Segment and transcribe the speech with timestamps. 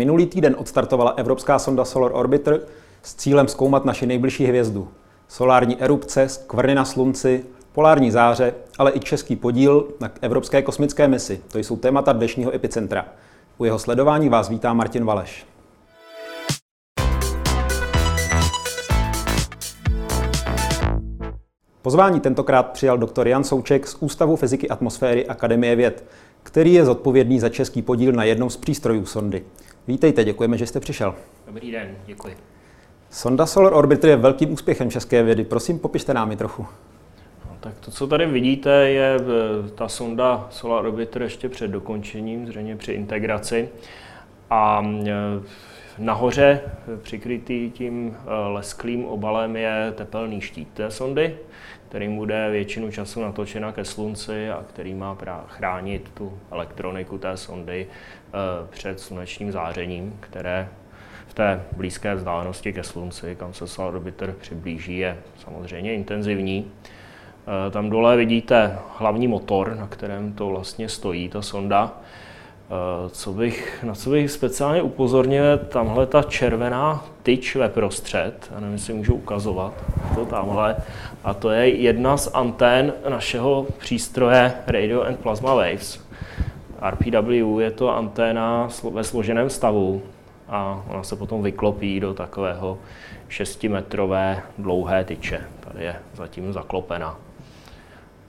[0.00, 2.60] Minulý týden odstartovala evropská sonda Solar Orbiter
[3.02, 4.88] s cílem zkoumat naši nejbližší hvězdu.
[5.28, 11.40] Solární erupce, skvrny na slunci, polární záře, ale i český podíl na Evropské kosmické misi.
[11.52, 13.06] To jsou témata dnešního epicentra.
[13.58, 15.46] U jeho sledování vás vítá Martin Valeš.
[21.82, 26.04] Pozvání tentokrát přijal doktor Jan Souček z Ústavu fyziky atmosféry Akademie věd,
[26.42, 29.44] který je zodpovědný za český podíl na jednom z přístrojů sondy.
[29.88, 31.14] Vítejte, děkujeme, že jste přišel.
[31.46, 32.36] Dobrý den, děkuji.
[33.10, 35.44] Sonda Solar Orbiter je velkým úspěchem české vědy.
[35.44, 36.66] Prosím, popište nám ji trochu.
[37.46, 42.46] No, tak to, co tady vidíte, je eh, ta sonda Solar Orbiter ještě před dokončením,
[42.46, 43.68] zřejmě při integraci.
[44.50, 45.12] A eh,
[45.98, 48.16] nahoře, eh, přikrytý tím
[48.48, 51.36] lesklým obalem, je tepelný štít té sondy,
[51.90, 57.86] kterým bude většinu času natočena ke slunci a který má chránit tu elektroniku té sondy
[58.70, 60.68] před slunečním zářením, které
[61.30, 66.66] v té blízké vzdálenosti ke Slunci, kam se Solar Orbiter přiblíží, je samozřejmě intenzivní.
[66.66, 72.00] Eh, tam dole vidíte hlavní motor, na kterém to vlastně stojí, ta sonda.
[72.72, 78.60] Eh, co bych, na co bych speciálně upozornil, tamhle ta červená tyč ve prostřed, já
[78.60, 79.74] nevím, jestli můžu ukazovat,
[80.14, 80.76] to tamhle,
[81.24, 86.00] a to je jedna z antén našeho přístroje Radio and Plasma Waves.
[86.90, 90.02] RPW je to anténa ve složeném stavu,
[90.48, 92.78] a ona se potom vyklopí do takového
[93.28, 95.40] 6-metrové dlouhé tyče.
[95.60, 97.16] Tady je zatím zaklopena.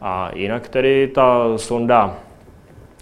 [0.02, 2.16] A jinak tedy ta sonda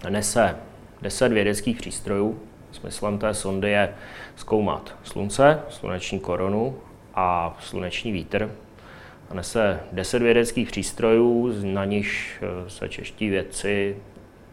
[0.08, 0.56] nese
[1.02, 2.40] 10 vědeckých přístrojů.
[2.72, 3.94] Smyslem té sondy je
[4.36, 6.76] zkoumat slunce, sluneční koronu
[7.14, 8.50] a sluneční vítr.
[9.30, 13.96] A nese 10 vědeckých přístrojů, na nichž eh, se čeští vědci,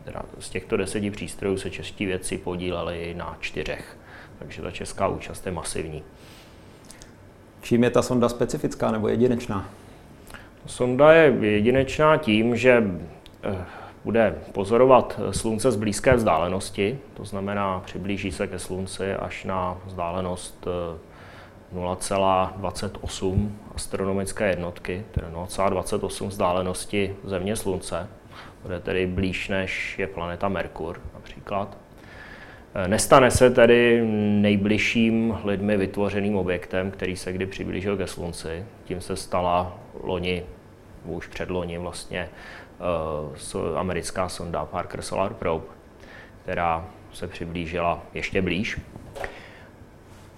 [0.04, 3.98] teda z těchto deseti přístrojů se čeští vědci podíleli na čtyřech
[4.40, 6.04] takže ta česká účast je masivní.
[7.62, 9.70] Čím je ta sonda specifická nebo jedinečná?
[10.66, 12.84] Sonda je jedinečná tím, že
[13.44, 13.66] eh,
[14.06, 20.68] bude pozorovat slunce z blízké vzdálenosti, to znamená přiblíží se ke slunci až na vzdálenost
[21.76, 28.08] 0,28 eh, astronomické jednotky, tedy 0,28 vzdálenosti Země Slunce,
[28.64, 31.78] bude tedy blíž než je planeta Merkur například.
[32.88, 34.02] Nestane se tedy
[34.42, 38.66] nejbližším lidmi vytvořeným objektem, který se kdy přiblížil ke Slunci.
[38.84, 40.44] Tím se stala loni,
[41.06, 42.30] už předloni vlastně,
[43.76, 45.66] americká sonda Parker Solar Probe,
[46.44, 48.82] která se přiblížila ještě blíž.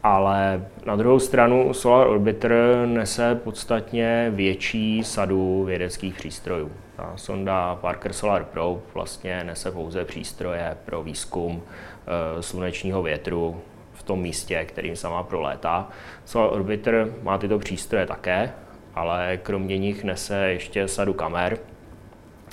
[0.04, 6.72] Ale na druhou stranu Solar Orbiter nese podstatně větší sadu vědeckých přístrojů.
[6.96, 11.62] Ta sonda Parker Solar Probe vlastně nese pouze přístroje pro výzkum
[12.10, 13.62] Eh, slunečního větru
[13.94, 15.90] v tom místě, kterým sama prolétá.
[16.26, 18.52] Solar Orbiter má tyto přístroje také,
[18.96, 21.58] ale kromě nich nese ještě sadu kamer,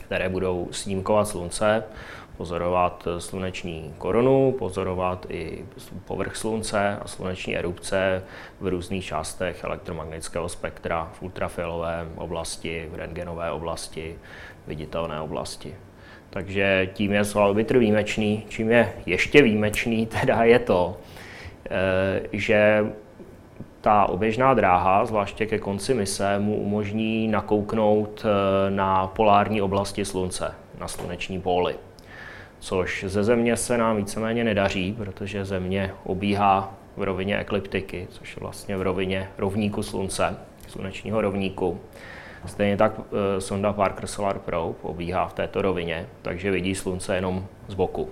[0.07, 1.85] které budou snímkovat slunce,
[2.37, 5.65] pozorovat sluneční korunu, pozorovat i
[6.05, 8.23] povrch slunce a sluneční erupce
[8.61, 14.19] v různých částech elektromagnetického spektra, v ultrafialové oblasti, v rentgenové oblasti,
[14.67, 15.75] viditelné oblasti.
[16.31, 18.45] Takže tím je Svalbitr výjimečný.
[18.49, 20.97] Čím je ještě výjimečný, teda je to,
[21.71, 22.87] eh, že
[23.87, 30.55] ta oběžná dráha, zvláště ke konci mise, mu umožní nakouknout eh, na polární oblasti Slunce,
[30.81, 31.75] na sluneční póly.
[32.59, 38.41] Což ze Země se nám víceméně nedaří, protože Země obíhá v rovině ekliptiky, což je
[38.41, 40.37] vlastně v rovině rovníku Slunce,
[40.69, 41.81] slunečního rovníku.
[42.47, 47.47] Stejně tak e, sonda Parker Solar Probe obíhá v této rovině, takže vidí slunce jenom
[47.69, 48.11] z boku.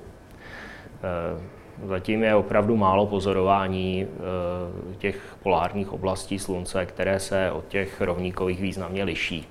[1.02, 8.00] E, zatím je opravdu málo pozorování e, těch polárních oblastí slunce, které se od těch
[8.00, 9.48] rovníkových významně liší.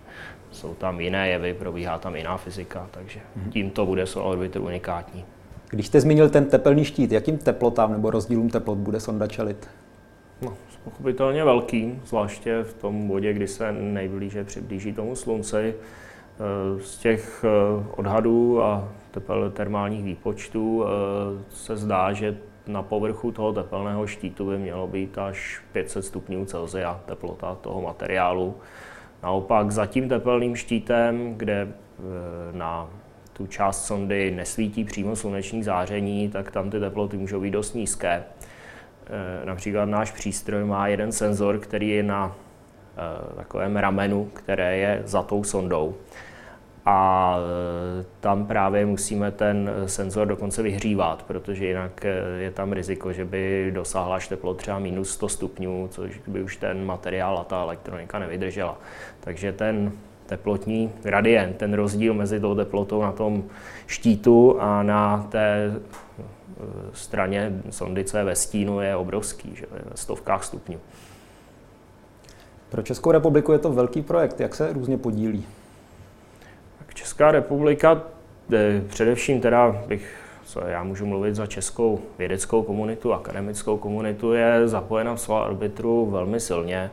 [0.52, 3.52] Jsou tam jiné jevy, probíhá tam jiná fyzika, takže mhm.
[3.52, 5.26] tímto bude Solar Orbiter unikátní.
[5.70, 9.70] Když jste zmínil ten tepelný štít, jakým teplotám nebo rozdílům teplot bude sonda čelit?
[10.42, 10.54] No,
[10.84, 15.74] pochopitelně velký, zvláště v tom bodě, kdy se nejblíže přiblíží tomu slunci.
[16.40, 20.90] Eh, z těch eh, odhadů a tepel termálních výpočtů eh,
[21.50, 22.38] se zdá, že
[22.68, 28.56] na povrchu toho tepelného štítu by mělo být až 500 stupňů Celsia teplota toho materiálu.
[29.24, 31.74] Naopak za tím tepelným štítem, kde
[32.52, 32.90] na
[33.34, 38.24] tu část sondy nesvítí přímo sluneční záření, tak tam ty teploty můžou být dost nízké.
[39.46, 42.36] Například náš přístroj má jeden senzor, který je na
[43.36, 45.96] takovém ramenu, které je za tou sondou.
[46.86, 53.14] a e, tam právě musíme ten senzor dokonce vyhřívat, protože jinak e, je tam riziko,
[53.14, 57.44] že by dosáhla až teplo třeba minus 100 stupňů, což by už ten materiál a
[57.44, 58.78] ta elektronika nevydržela.
[59.20, 59.92] Takže ten
[60.26, 63.44] teplotní gradient, ten rozdíl mezi tou teplotou na tom
[63.88, 65.72] štítu a na té
[66.94, 67.52] straně
[68.14, 70.80] je ve stínu, je obrovský, že ve stovkách stupňů.
[72.74, 74.40] Pro Českou republiku je to velký projekt.
[74.40, 75.46] Jak se různě podílí?
[76.94, 78.02] Česká republika,
[78.88, 80.16] především teda bych,
[80.46, 86.06] co já můžu mluvit za českou vědeckou komunitu, akademickou komunitu, je zapojena v Solar Orbitru
[86.06, 86.92] velmi silně,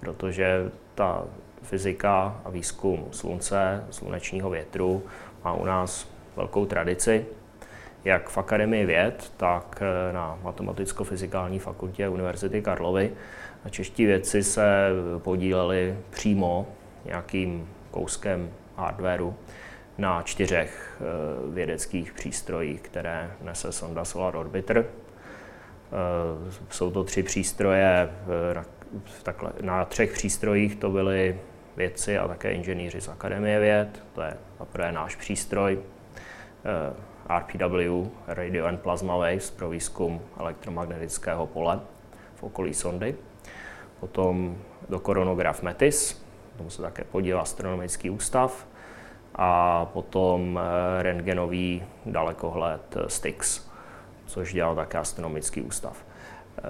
[0.00, 1.24] protože ta
[1.62, 5.02] fyzika a výzkum slunce, slunečního větru
[5.44, 7.26] má u nás velkou tradici,
[8.04, 9.82] jak v Akademii věd, tak
[10.12, 13.12] na Matematicko-fyzikální fakultě Univerzity Karlovy.
[13.64, 14.88] A čeští vědci se
[15.18, 16.66] podíleli přímo
[17.04, 19.34] nějakým kouskem hardwareu
[19.98, 21.04] na čtyřech eh,
[21.54, 24.78] vědeckých přístrojích, které nese sonda Solar Orbiter.
[24.78, 24.86] Eh,
[26.70, 28.10] jsou to tři přístroje,
[29.22, 31.38] takhle, na třech přístrojích to byly
[31.76, 34.02] vědci a také inženýři z Akademie věd.
[34.14, 41.80] To je zaprvé náš přístroj eh, RPW, Radio and Plasma Waves, pro výzkum elektromagnetického pole
[42.34, 43.14] v okolí sondy.
[44.02, 44.56] Potom
[44.88, 46.24] do koronograf METIS,
[46.56, 48.66] tomu se také podílá astronomický ústav
[49.34, 53.68] a potom eh, rentgenový dalekohled eh, STIX,
[54.26, 56.04] což dělal také astronomický ústav,
[56.58, 56.62] eh,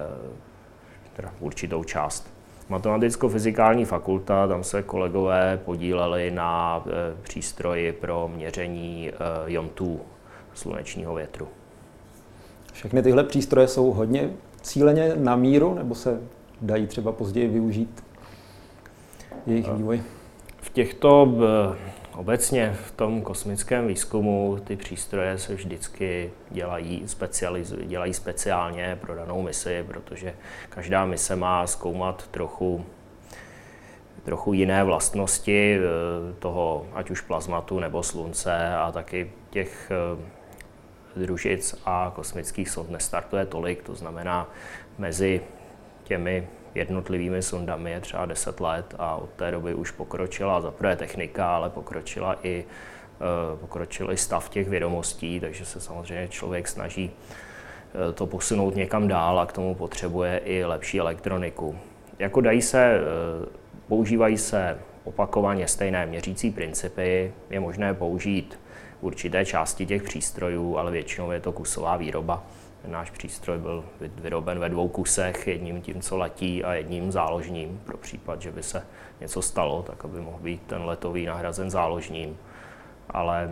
[1.13, 2.33] teda určitou část.
[2.69, 6.83] Matematicko-fyzikální fakulta, tam se kolegové podíleli na
[7.23, 9.11] přístroji pro měření
[9.45, 10.01] jontů
[10.53, 11.47] slunečního větru.
[12.73, 14.29] Všechny tyhle přístroje jsou hodně
[14.61, 16.21] cíleně na míru, nebo se
[16.63, 18.03] dají třeba později využít
[19.45, 20.01] jejich vývoj?
[20.61, 21.37] V těchto
[22.15, 29.41] obecně v tom kosmickém výzkumu ty přístroje se vždycky dělají, specializ- dělají speciálně pro danou
[29.41, 30.35] misi, protože
[30.69, 32.85] každá mise má zkoumat trochu
[34.23, 35.79] trochu jiné vlastnosti eh,
[36.39, 43.45] toho, ať už plazmatu nebo slunce a taky těch eh, družic a kosmických sond nestartuje
[43.45, 44.49] tolik, to znamená
[44.97, 45.41] mezi
[46.03, 50.95] těmi jednotlivými sondami je třeba 10 let a od té doby už pokročila za prvé
[50.95, 57.11] technika, ale pokročila i, eh, pokročil i stav těch vědomostí, takže se samozřejmě člověk snaží
[57.11, 61.77] eh, to posunout někam dál a k tomu potřebuje i lepší elektroniku.
[62.19, 63.45] Jako dají se, eh,
[63.87, 68.59] používají se opakovaně stejné měřící principy, je možné použít
[69.01, 72.43] určité části těch přístrojů, ale většinou je to kusová výroba.
[72.87, 73.83] Náš přístroj byl
[74.21, 78.63] vyroben ve dvou kusech, jedním tím, co letí a jedním záložním, pro případ, že by
[78.63, 78.83] se
[79.21, 82.37] něco stalo, tak aby mohl být ten letový nahrazen záložním.
[83.09, 83.51] Ale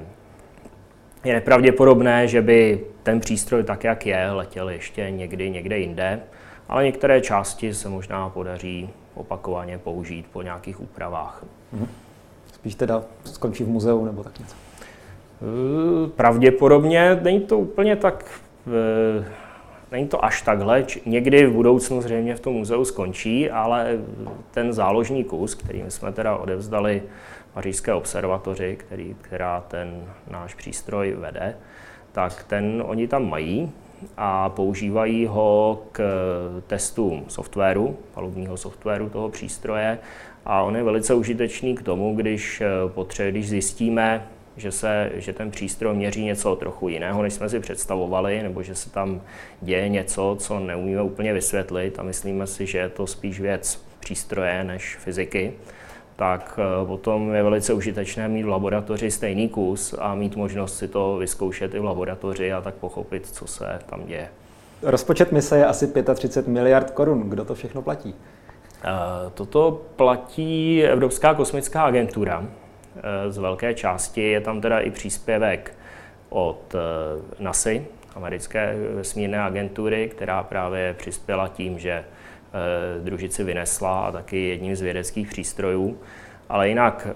[1.24, 6.20] je nepravděpodobné, že by ten přístroj tak, jak je, letěl ještě někdy někde jinde,
[6.70, 11.44] ale některé části se možná podaří opakovaně použít po nějakých úpravách.
[11.72, 11.88] Mhm.
[12.54, 14.56] Spíš teda skončí v muzeu nebo tak něco?
[16.16, 18.42] Pravděpodobně není to úplně tak
[19.92, 23.98] Není to až takhle, někdy v budoucnu zřejmě v tom muzeu skončí, ale
[24.52, 27.04] ten záložní kus, který jsme teda odevzdali
[27.54, 31.56] Pařížské observatoři, který, která ten náš přístroj vede,
[32.12, 33.72] tak ten oni tam mají
[34.18, 36.02] a používají ho k
[36.68, 40.00] testům softwaru, palubního softwaru toho přístroje.
[40.46, 44.28] A on je velice užitečný k tomu, když, potře- když zjistíme,
[44.58, 48.76] že, se, že ten přístroj měří něco trochu jiného, než jsme si představovali, nebo že
[48.76, 49.22] se tam
[49.62, 54.64] děje něco, co neumíme úplně vysvětlit a myslíme si, že je to spíš věc přístroje
[54.64, 55.54] než fyziky,
[56.16, 60.88] tak eh, potom je velice užitečné mít v laboratoři stejný kus a mít možnost si
[60.88, 64.30] to vyzkoušet i v laboratoři a tak pochopit, co se tam děje.
[64.82, 67.30] Rozpočet mise je asi 35 miliard korun.
[67.30, 68.16] Kdo to všechno platí?
[68.84, 72.46] Eh, toto platí Evropská kosmická agentura,
[73.30, 74.22] z velké části.
[74.22, 75.76] Je tam teda i příspěvek
[76.32, 77.70] od eh, NASA,
[78.16, 82.06] americké vesmírné agentury, která právě přispěla tím, že eh,
[83.04, 86.00] družici vynesla a taky jedním z vědeckých přístrojů.
[86.50, 87.08] Ale jinak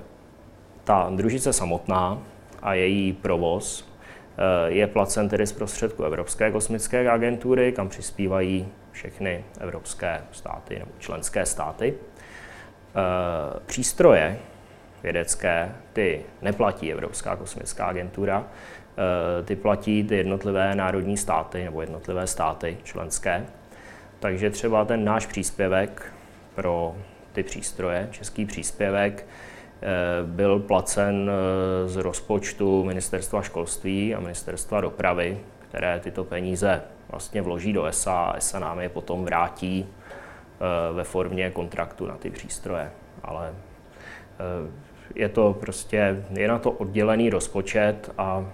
[0.83, 2.21] ta družice samotná
[2.61, 3.89] a její provoz
[4.37, 10.91] eh, je placen tedy z prostředku Evropské kosmické agentury, kam přispívají všechny evropské státy nebo
[10.99, 11.93] členské státy.
[13.65, 14.39] Přístroje,
[15.05, 22.27] vědecké, ty neplatí Evropská kosmická agentura, eh, ty platí ty jednotlivé národní státy nebo jednotlivé
[22.27, 23.45] státy členské.
[24.19, 26.13] Takže třeba ten náš příspěvek
[26.55, 26.95] pro
[27.33, 29.25] ty přístroje, český příspěvek,
[30.23, 31.31] byl placen
[31.85, 35.37] z rozpočtu ministerstva školství a ministerstva dopravy,
[35.69, 36.81] které tyto peníze
[37.11, 39.85] vlastně vloží do ESA a ESA nám je potom vrátí
[40.93, 42.91] ve formě kontraktu na ty přístroje.
[43.23, 43.53] Ale
[45.15, 48.51] je to prostě, je na to oddělený rozpočet a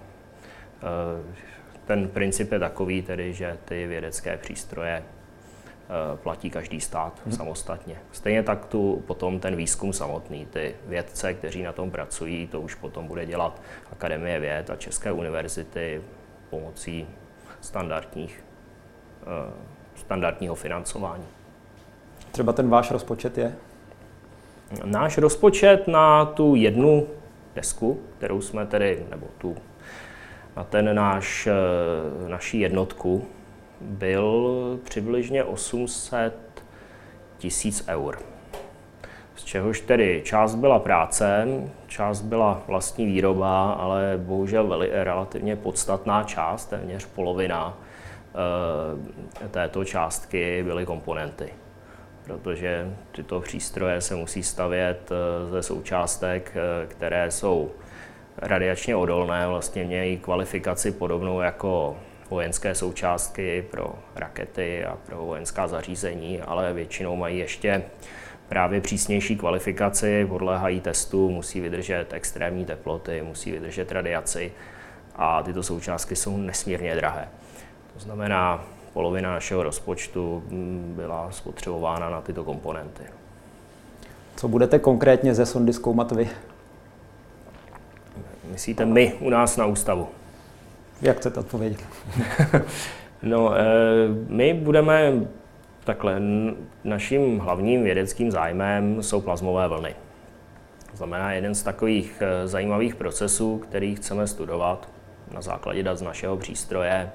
[1.85, 7.35] ten princip je takový tedy, že ty vědecké přístroje eh, platí každý stát hmm.
[7.35, 7.95] samostatně.
[8.11, 12.75] Stejně tak tu potom ten výzkum samotný, ty vědce, kteří na tom pracují, to už
[12.75, 16.01] potom bude dělat Akademie věd a České univerzity
[16.49, 17.07] pomocí
[17.61, 18.43] standardních,
[19.21, 19.53] eh,
[19.95, 21.25] standardního financování.
[22.31, 23.55] Třeba ten váš rozpočet je?
[24.85, 27.07] Náš rozpočet na tu jednu
[27.55, 29.55] desku, kterou jsme tedy, nebo tu
[30.55, 33.25] na ten náš, eh, naší jednotku
[33.81, 36.63] byl přibližně 800
[37.37, 38.19] tisíc eur.
[39.35, 41.47] Z čehož tedy část byla práce,
[41.87, 47.77] část byla vlastní výroba, ale bohužel veli, relativně podstatná část, téměř polovina
[49.45, 51.53] e, této částky byly komponenty.
[52.23, 56.53] Protože tyto přístroje se musí stavět eh, ze součástek,
[56.87, 57.71] které jsou
[58.37, 61.97] radiačně odolné, vlastně mějí kvalifikaci podobnou jako
[62.29, 67.83] vojenské součástky pro rakety a pro vojenská zařízení, ale většinou mají ještě
[68.47, 74.51] právě přísnější kvalifikaci, podléhají testu, musí vydržet extrémní teploty, musí vydržet radiaci
[75.15, 77.27] a tyto součástky jsou nesmírně drahé.
[77.93, 83.03] To znamená, polovina našeho rozpočtu mm, byla spotřebována na tyto komponenty.
[84.35, 86.29] Co budete konkrétně ze sondy zkoumat vy?
[88.51, 90.07] Myslíte my u nás na ústavu?
[91.01, 91.79] Jak chcete odpovědět?
[93.23, 93.63] no, eh,
[94.27, 95.13] my budeme
[95.83, 96.21] takhle,
[96.83, 99.95] naším hlavním vědeckým zájmem jsou plazmové vlny.
[100.91, 104.89] To znamená, jeden z takových eh, zajímavých procesů, který chceme studovat
[105.33, 107.11] na základě dat z našeho přístroje,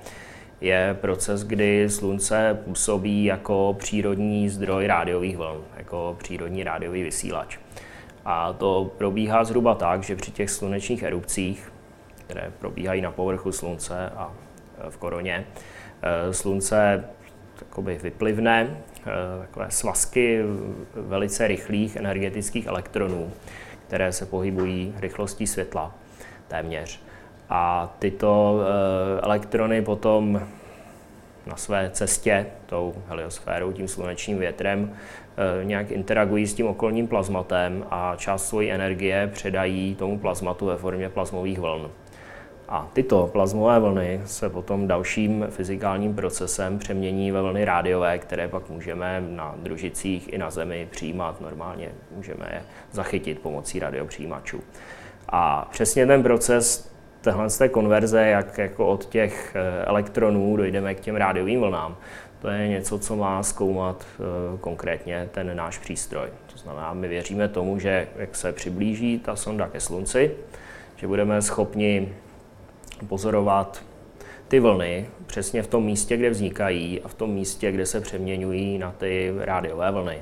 [0.60, 7.58] je proces, kdy Slunce působí jako přírodní zdroj rádiových vln, jako přírodní rádiový vysílač.
[8.24, 11.72] A to probíhá zhruba tak, že při těch slunečních erupcích,
[12.16, 14.32] které probíhají na povrchu Slunce a
[14.86, 15.46] e, v koroně,
[16.02, 17.04] e, Slunce
[17.58, 20.42] takoby vyplivne e, takové svazky
[20.94, 23.32] velice rychlých energetických elektronů,
[23.86, 25.94] které se pohybují rychlostí světla
[26.48, 27.00] téměř.
[27.48, 28.60] A tyto
[29.22, 30.40] elektrony potom
[31.46, 34.92] na své cestě tou heliosférou, tím slunečním větrem,
[35.60, 40.76] eh, nějak interagují s tím okolním plazmatem a část své energie předají tomu plazmatu ve
[40.76, 41.90] formě plazmových vln.
[42.68, 48.70] A tyto plazmové vlny se potom dalším fyzikálním procesem přemění ve vlny rádiové, které pak
[48.70, 51.40] můžeme na družicích i na Zemi přijímat.
[51.40, 52.62] Normálně můžeme je
[52.92, 54.60] zachytit pomocí radiopřijímačů.
[55.28, 56.95] A přesně ten proces
[57.26, 61.96] téhle z té konverze, jak jako od těch eh, elektronů dojdeme k těm rádiovým vlnám,
[62.40, 66.28] to je něco, co má zkoumat eh, konkrétně ten náš přístroj.
[66.52, 70.30] To znamená, my věříme tomu, že jak se přiblíží ta sonda ke Slunci,
[70.96, 72.14] že budeme schopni
[73.08, 73.82] pozorovat
[74.48, 78.78] ty vlny přesně v tom místě, kde vznikají a v tom místě, kde se přeměňují
[78.78, 80.18] na ty rádiové vlny.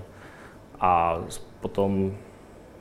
[0.80, 1.20] A
[1.61, 2.16] potom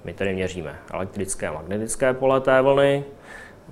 [0.04, 3.04] my tedy měříme elektrické a magnetické pole té vlny,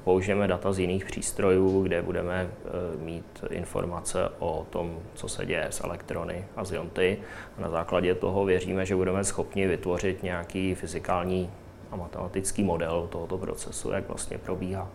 [0.04, 2.70] použijeme data z jiných přístrojů, kde budeme eh,
[3.04, 7.18] mít informace o tom, co se děje s elektrony a jonty.
[7.58, 11.50] A na základě toho věříme, že budeme schopni vytvořit nějaký fyzikální
[11.92, 14.88] a matematický model tohoto procesu, jak vlastně probíhá.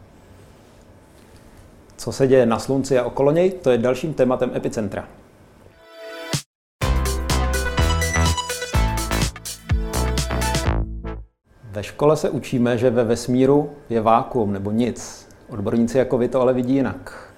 [1.97, 5.09] Co se děje na Slunci a okolo něj, to je dalším tématem epicentra.
[11.77, 15.29] Ve škole se učíme, že ve vesmíru je vákuum nebo nic.
[15.49, 17.31] Odborníci jako vy to ale vidí jinak.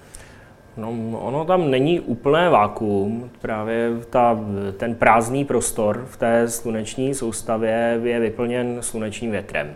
[0.77, 3.29] No, ono tam není úplné vákuum.
[3.41, 4.39] Právě ta,
[4.77, 9.75] ten prázdný prostor v té sluneční soustavě je vyplněn slunečním větrem,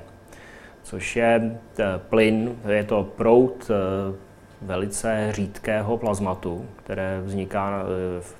[0.83, 4.15] což je eh, plyn, je to prout eh,
[4.61, 8.35] velice řídkého plazmatu, které vzniká eh, v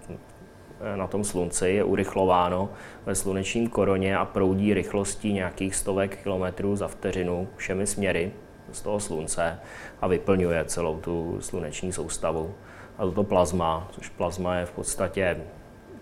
[0.95, 2.69] na tom slunci je urychlováno
[3.05, 8.31] ve slunečním koroně a proudí rychlostí nějakých stovek kilometrů za vteřinu všemi směry
[8.71, 9.59] z toho slunce
[10.01, 12.55] a vyplňuje celou tu sluneční soustavu.
[12.97, 15.37] A toto plazma, což plazma je v podstatě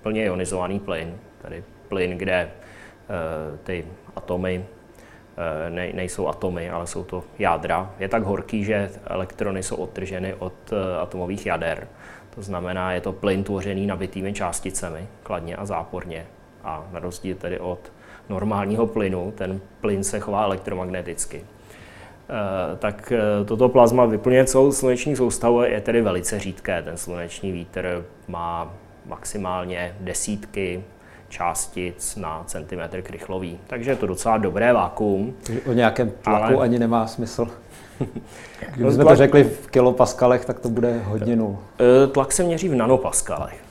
[0.02, 2.52] plně ionizovaný plyn, tedy plyn, kde e,
[3.64, 3.86] ty
[4.16, 4.66] atomy
[5.38, 7.96] e, ne, nejsou atomy, ale jsou to jádra.
[8.00, 10.54] Je tak horký, že elektrony jsou odtrženy od
[11.02, 11.88] atomových jader
[12.36, 16.26] to znamená, je to plyn tvořený nabitými částicemi, kladně a záporně.
[16.64, 17.92] A na rozdíl tedy od
[18.30, 19.34] normálního plynu.
[19.38, 21.44] Ten plyn se chová elektromagneticky.
[22.32, 26.82] Eh, tak eh, toto plazma vyplňuje celou sluneční soustavu, je tedy velice řídké.
[26.82, 28.74] Ten sluneční vítr má
[29.06, 30.84] maximálně desítky
[31.32, 33.60] částic na centimetr krychlový.
[33.68, 35.34] Takže je to docela dobré vákuum.
[35.70, 36.64] O nějakém tlaku ale...
[36.64, 37.48] ani nemá smysl.
[38.76, 41.58] Kdybychom to řekli v kilopaskalech, tak to bude hodně nul.
[41.80, 43.64] Eh, tlak se měří v nanopaskalech.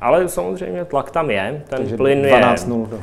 [0.00, 2.68] Ale samozřejmě tlak tam je, ten Takže plyn 12 je...
[2.68, 2.88] 0.
[2.92, 2.98] Eh,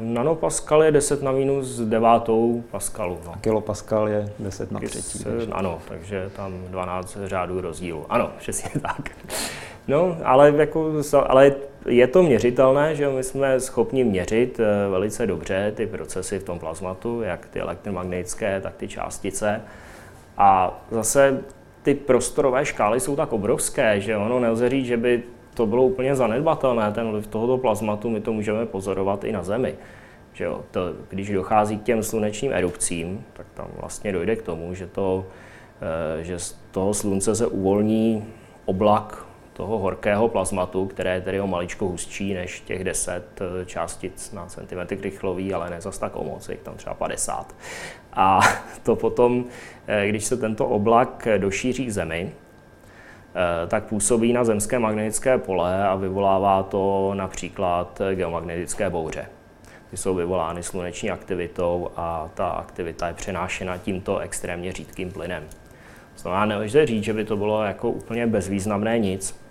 [0.00, 2.08] Nanopascal je 10 na minus 9
[2.70, 3.18] paskalu.
[3.26, 3.32] No.
[3.32, 5.24] A kilopascal je 10 na 3.
[5.52, 8.06] Ano, takže tam 12 řádů rozdílu.
[8.08, 9.10] Ano, přesně tak.
[9.88, 10.92] No, ale, jako,
[11.26, 11.52] ale
[11.86, 16.58] je to měřitelné, že my jsme schopni měřit eh, velice dobře ty procesy v tom
[16.58, 19.60] plazmatu, jak ty elektromagnetické, tak ty částice.
[20.38, 21.40] A zase
[21.82, 25.22] ty prostorové škály jsou tak obrovské, že ono nelze říct, že by
[25.54, 29.74] to bylo úplně zanedbatelné, ten vliv tohoto plazmatu, my to můžeme pozorovat i na Zemi.
[30.32, 34.74] Že jo, to, když dochází k těm slunečním erupcím, tak tam vlastně dojde k tomu,
[34.74, 35.26] že, to,
[36.20, 38.24] eh, že z toho slunce se uvolní
[38.64, 39.23] oblak
[39.54, 44.46] toho horkého plazmatu, které je tedy o maličko hustší než těch 10 eh, částic na
[44.46, 47.54] centimetr krychlový, ale ne zas tak o moc, je tam třeba 50.
[48.12, 48.40] A
[48.82, 49.44] to potom,
[49.86, 52.32] eh, když se tento oblak došíří k Zemi,
[53.36, 59.26] Eh, tak působí na zemské magnetické pole a vyvolává to například geomagnetické bouře.
[59.90, 65.44] Ty jsou vyvolány sluneční aktivitou a ta aktivita je přenášena tímto extrémně řídkým plynem.
[66.16, 69.43] Znamená, nelze říct, že by to bylo jako úplně bezvýznamné nic.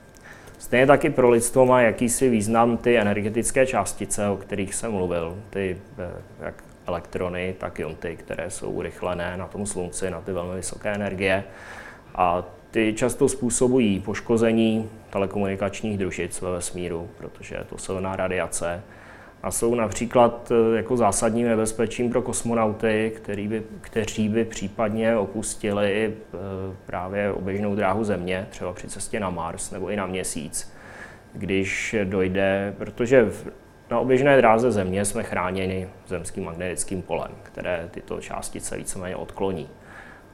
[0.64, 5.78] Stejně taky pro lidstvo má jakýsi význam ty energetické částice, o kterých jsem mluvil, ty
[6.00, 10.94] eh, jak elektrony, tak ionty, které jsou urychlené na tom slunci, na ty velmi vysoké
[10.94, 11.44] energie.
[12.16, 18.84] A ty často způsobují poškození telekomunikačních družic ve vesmíru, protože je to silná radiace
[19.44, 26.06] a jsou například e, jako zásadním nebezpečím pro kosmonauty, který by, kteří by případně opustili
[26.06, 26.36] e,
[26.86, 30.74] právě oběžnou dráhu Země, třeba při cestě na Mars nebo i na Měsíc,
[31.34, 33.32] když dojde, protože
[33.92, 39.70] na oběžné dráze Země jsme chráněni zemským magnetickým polem, které tyto částice víceméně odkloní.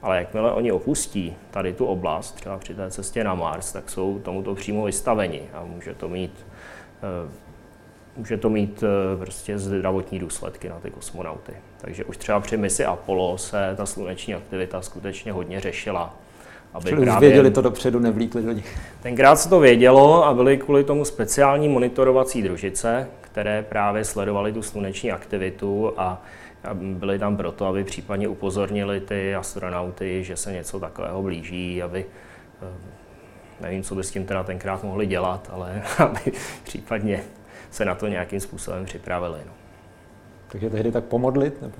[0.01, 4.19] Ale jakmile oni opustí tady tu oblast, třeba při té cestě na Mars, tak jsou
[4.19, 6.45] tomuto přímo vystaveni a může to mít,
[7.03, 7.48] eh,
[8.17, 11.53] může to mít eh, prostě zdravotní důsledky na ty kosmonauty.
[11.81, 16.15] Takže už třeba při misi Apollo se ta sluneční aktivita skutečně hodně řešila.
[16.73, 17.29] Aby Čili právě...
[17.29, 18.77] věděli to dopředu, nevlíkli do nich.
[19.01, 24.61] Tenkrát se to vědělo a byly kvůli tomu speciální monitorovací družice, které právě sledovaly tu
[24.61, 26.21] sluneční aktivitu a
[26.73, 32.05] byli tam proto, aby případně upozornili ty astronauty, že se něco takového blíží, aby
[32.61, 32.99] eh,
[33.61, 36.31] nevím, co by s tím teda tenkrát mohli dělat, ale aby
[36.63, 37.23] případně
[37.71, 39.39] se na to nějakým způsobem připravili.
[39.45, 39.51] No.
[40.51, 41.61] Takže tehdy tak pomodlit?
[41.61, 41.77] Nebo?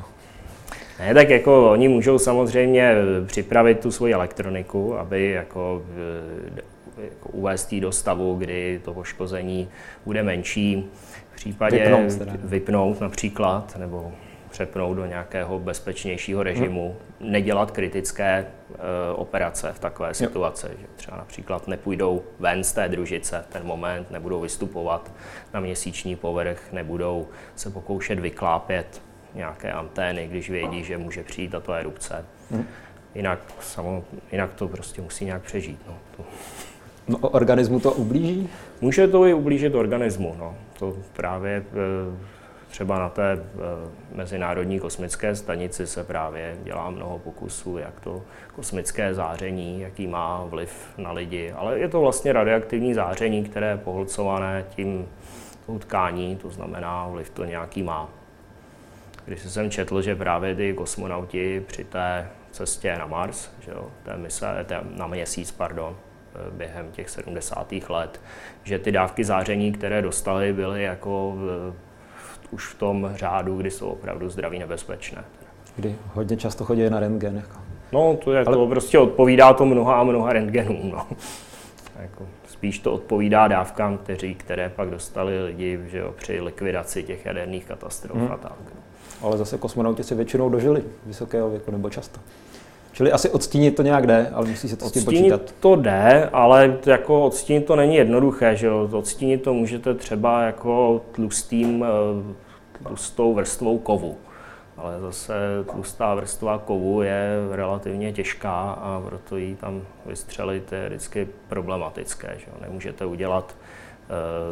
[0.99, 2.93] Ne, tak jako oni můžou samozřejmě
[3.25, 5.83] připravit tu svoji elektroniku, aby jako,
[6.57, 9.69] eh, jako uvést do stavu, kdy to poškození
[10.05, 10.89] bude menší,
[11.31, 12.13] v případě vypnout,
[12.43, 14.11] vypnout například, nebo
[14.49, 17.31] přepnout do nějakého bezpečnějšího režimu, hmm.
[17.31, 18.75] nedělat kritické uh,
[19.15, 20.77] operace v takové situaci, jo.
[20.81, 25.11] že třeba například nepůjdou ven z té družice v ten moment, nebudou vystupovat
[25.53, 29.01] na měsíční povrch, nebudou se pokoušet vyklápět
[29.35, 32.25] nějaké antény, když vědí, že může přijít tato erupce.
[32.51, 32.65] Hmm.
[33.15, 35.79] Jinak, samo, jinak to prostě musí nějak přežít.
[35.87, 35.97] No.
[36.17, 36.23] To...
[37.07, 38.49] No, organismu to ublíží?
[38.81, 40.35] Může to i ublížit organismu.
[40.39, 40.55] No.
[40.79, 41.63] To právě e,
[42.69, 43.37] Třeba na té eh,
[44.15, 48.21] Mezinárodní kosmické stanici se právě dělá mnoho pokusů, jak to
[48.55, 51.51] kosmické záření, jaký má vliv na lidi.
[51.51, 55.07] Ale je to vlastně radioaktivní záření, které je pohlcované tím
[55.65, 58.09] tou tkání, to znamená, vliv to nějaký má.
[59.25, 64.17] Když jsem četl, že právě ty kosmonauti při té cestě na Mars, že jo, té
[64.17, 65.97] mise, té, na měsíc, pardon,
[66.35, 67.89] eh, během těch 70.
[67.89, 68.21] let,
[68.63, 71.35] že ty dávky záření, které dostali, byly jako
[72.51, 75.23] už v tom řádu, kdy jsou opravdu zdraví nebezpečné.
[75.75, 77.35] Kdy hodně často chodí na rentgen.
[77.35, 77.57] Jako.
[77.91, 78.55] No, to, je, Ale...
[78.55, 80.91] to prostě odpovídá to mnoha a mnoha rentgenům.
[80.91, 81.07] No.
[82.01, 87.25] Jako, spíš to odpovídá dávkám, kteří, které pak dostali lidi že jo, při likvidaci těch
[87.25, 88.31] jaderných katastrof hmm.
[88.31, 88.57] a tak.
[89.21, 92.19] Ale zase kosmonauti si většinou dožili vysokého věku nebo často.
[92.91, 95.55] Čili asi odstínit to nějak jde, ale musí se to odstínit s tím počítat.
[95.59, 98.89] to jde, ale jako odstínit to není jednoduché, že jo?
[98.91, 104.17] Odstínit to můžete třeba jako tlustým, eh, tlustou vrstvou kovu.
[104.77, 105.33] Ale zase
[105.71, 112.35] tlustá vrstva kovu je relativně těžká a proto ji tam vystřelit je vždycky problematické.
[112.37, 112.53] Že jo?
[112.61, 113.55] Nemůžete udělat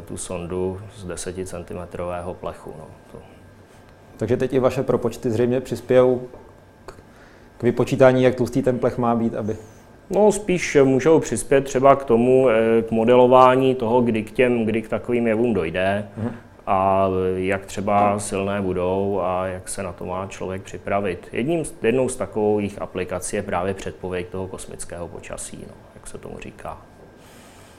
[0.05, 1.97] tu sondu z 10 cm
[2.39, 2.73] plechu.
[2.77, 2.85] No.
[3.11, 3.17] To.
[4.17, 6.21] Takže teď i vaše propočty zřejmě přispějou
[7.57, 9.55] k vypočítání, jak tlustý ten plech má být, aby...
[10.09, 14.81] No spíš můžou přispět třeba k tomu, eh, k modelování toho, kdy k těm, kdy
[14.81, 16.31] k takovým jevům dojde uh-huh.
[16.67, 21.27] a jak třeba silné budou a jak se na to má člověk připravit.
[21.31, 26.39] Jedním, jednou z takových aplikací je právě předpověď toho kosmického počasí, no, jak se tomu
[26.39, 26.77] říká.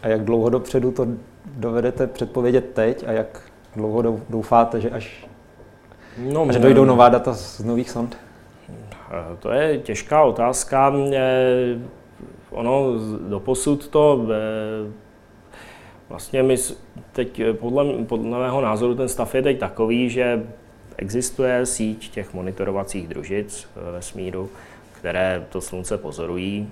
[0.03, 1.07] A jak dlouho dopředu to
[1.47, 3.43] dovedete předpovědět teď a jak
[3.77, 5.27] dlouho doufáte, že až
[6.19, 8.17] no, že dojdou nová data z nových sond?
[9.11, 10.95] Eh, to je těžká otázka.
[11.13, 11.79] Eh,
[12.51, 12.93] ono
[13.29, 14.93] doposud to eh,
[16.09, 16.57] vlastně my
[17.13, 20.47] teď podle, podle mého názoru ten stav je teď takový, že
[20.97, 24.51] existuje síť těch monitorovacích družic ve smíru,
[24.93, 26.69] které to slunce pozorují.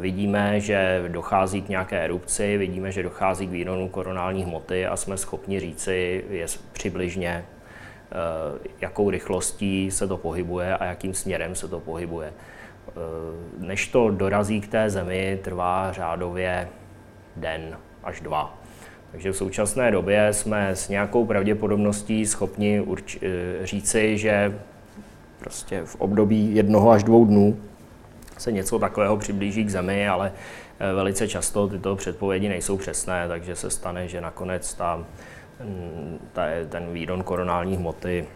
[0.00, 5.16] Vidíme, že dochází k nějaké erupci, vidíme, že dochází k výronu koronální hmoty a jsme
[5.16, 7.44] schopni říci je přibližně,
[8.80, 12.32] jakou rychlostí se to pohybuje a jakým směrem se to pohybuje.
[12.88, 12.92] Eh,
[13.58, 16.68] než to dorazí k té zemi, trvá řádově
[17.36, 18.58] den až dva.
[19.12, 24.58] Takže v současné době jsme s nějakou pravděpodobností schopni urč- eh, říci, že
[25.38, 27.60] prostě v období jednoho až dvou dnů
[28.38, 30.32] se něco takového přiblíží k Zemi, ale
[30.94, 35.04] velice často tyto předpovědi nejsou přesné, takže se stane, že nakonec ta
[36.68, 38.26] ten výdon koronální hmoty,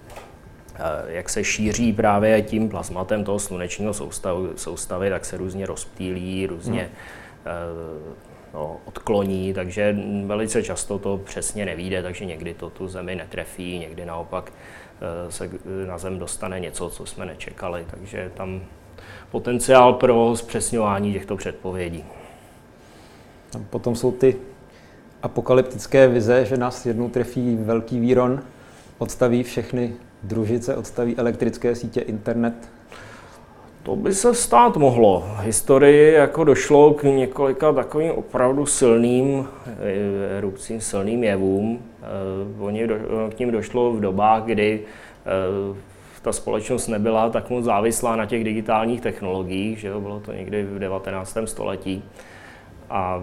[0.75, 6.47] eh, jak se šíří právě tím plazmatem toho slunečního soustavu, soustavy, tak se různě rozptýlí,
[6.47, 8.15] různě hmm.
[8.55, 14.07] no, odkloní, takže velice často to přesně nevíde, takže někdy to tu zemi netrefí, někdy
[14.07, 14.53] naopak
[15.01, 15.51] eh, se
[15.87, 18.61] na zem dostane něco, co jsme nečekali, takže tam
[19.31, 22.05] potenciál pro zpřesňování těchto předpovědí.
[23.71, 24.37] Potom jsou ty
[25.25, 28.43] apokalyptické vize, že nás jednou trefí velký výron,
[28.99, 32.55] odstaví všechny družice, odstaví elektrické sítě, internet?
[33.83, 35.25] To by se stát mohlo.
[35.37, 41.83] V historii jako došlo k několika takovým opravdu silným eh, erupcím, silným jevům.
[42.03, 42.07] Eh,
[42.59, 42.95] oni do,
[43.35, 45.77] k ním došlo v dobách, kdy eh,
[46.23, 50.63] ta společnost nebyla tak moc závislá na těch digitálních technologiích, že jo, bylo to někdy
[50.63, 51.39] v 19.
[51.45, 52.05] století.
[52.91, 53.23] A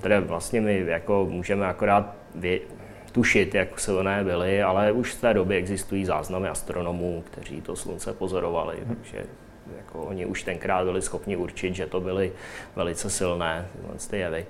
[0.00, 2.60] tedy vlastně my jako můžeme akorát vě,
[3.12, 8.12] tušit, jak silné byly, ale už v té době existují záznamy astronomů, kteří to slunce
[8.12, 8.96] pozorovali, hmm.
[8.96, 9.26] takže
[9.76, 12.32] jako oni už tenkrát byli schopni určit, že to byly
[12.76, 13.66] velice silné
[14.10, 14.46] ty jevy.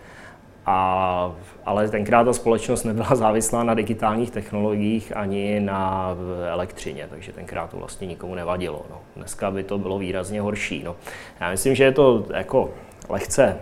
[0.66, 1.32] A,
[1.64, 6.16] ale tenkrát ta společnost nebyla závislá na digitálních technologiích ani na
[6.50, 8.87] elektřině, takže tenkrát to vlastně nikomu nevadilo.
[8.90, 9.00] No.
[9.16, 10.82] Dneska by to bylo výrazně horší.
[10.82, 10.96] No.
[11.40, 12.70] Já myslím, že je to jako
[13.08, 13.56] lehce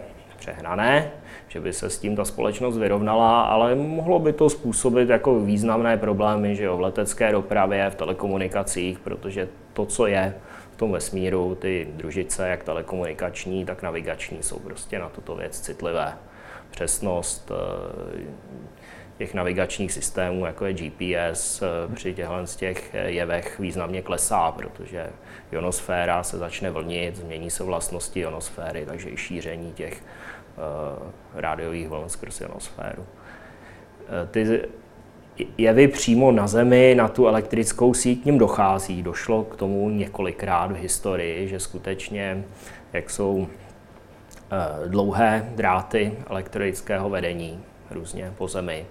[0.46, 1.10] přehnané,
[1.48, 5.96] že by se s tím ta společnost vyrovnala, ale mohlo by to způsobit jako významné
[5.96, 10.34] problémy že jo, v letecké dopravě, v telekomunikacích, protože to, co je
[10.72, 16.12] v tom vesmíru, ty družice, jak telekomunikační, tak navigační, jsou prostě na tuto věc citlivé.
[16.70, 18.26] Přesnost eh,
[19.18, 25.06] těch navigačních systémů, jako je GPS, eh, při těchto z těch jevech významně klesá, protože
[25.52, 30.02] ionosféra se začne vlnit, změní se vlastnosti ionosféry, takže i šíření těch
[31.34, 33.02] rádiových vln skrz ionosféru.
[33.02, 34.62] Uh, ty
[35.58, 39.02] jevy přímo na Zemi, na tu elektrickou síť, k ním dochází.
[39.02, 42.44] Došlo k tomu několikrát v historii, že skutečně,
[42.92, 43.46] jak jsou uh,
[44.86, 48.86] dlouhé dráty elektrického vedení různě po Zemi,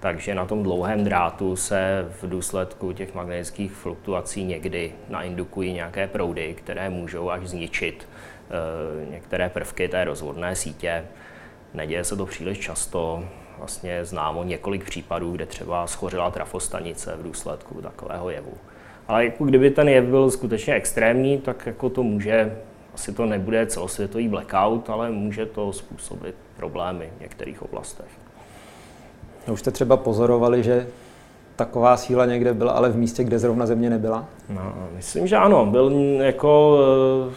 [0.00, 6.54] takže na tom dlouhém drátu se v důsledku těch magnetických fluktuací někdy naindukují nějaké proudy,
[6.54, 8.08] které můžou až zničit
[9.10, 11.04] některé prvky té rozvodné sítě.
[11.74, 13.24] Neděje se to příliš často,
[13.58, 18.52] vlastně známo několik případů, kde třeba schořila trafostanice v důsledku takového jevu.
[19.08, 22.58] Ale jako kdyby ten jev byl skutečně extrémní, tak jako to může,
[22.94, 28.06] asi to nebude celosvětový blackout, ale může to způsobit problémy v některých oblastech.
[29.52, 30.86] Už jste třeba pozorovali, že
[31.56, 34.26] taková síla někde byla, ale v místě, kde zrovna země nebyla?
[34.48, 35.66] No, myslím, že ano.
[35.66, 36.78] Byl jako
[37.30, 37.34] eh,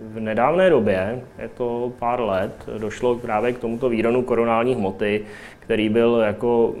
[0.00, 5.24] v nedávné době, je to pár let, došlo právě k tomuto výronu koronální hmoty,
[5.58, 6.74] který byl jako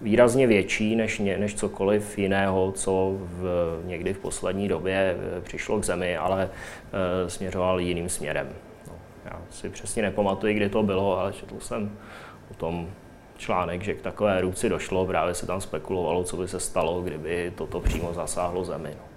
[0.00, 5.84] výrazně větší než, než cokoliv jiného, co v, někdy v poslední době eh, přišlo k
[5.84, 6.50] Zemi, ale
[6.92, 8.48] e, směřoval jiným směrem.
[8.86, 8.92] No,
[9.24, 11.90] já si přesně nepamatuji, kdy to bylo, ale četl jsem
[12.50, 12.88] o tom
[13.36, 17.52] článek, že k takové erupci došlo, právě se tam spekulovalo, co by se stalo, kdyby
[17.56, 18.90] toto přímo zasáhlo Zemi.
[18.90, 19.15] No.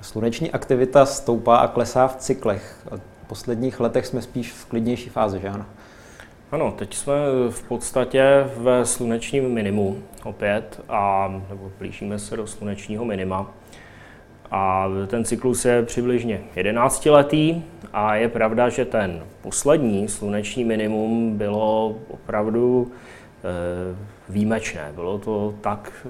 [0.00, 2.86] Sluneční aktivita stoupá a klesá v cyklech.
[3.24, 5.66] V posledních letech jsme spíš v klidnější fázi, že ano?
[6.52, 7.14] Ano, teď jsme
[7.50, 13.50] v podstatě ve slunečním minimu opět, a, nebo blížíme se do slunečního minima.
[14.50, 21.38] A ten cyklus je přibližně 11 letý a je pravda, že ten poslední sluneční minimum
[21.38, 22.92] bylo opravdu
[23.44, 24.92] e, výjimečné.
[24.94, 26.08] Bylo to tak e,